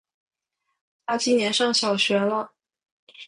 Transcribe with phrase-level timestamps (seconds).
[1.05, 2.53] 他今年上小学了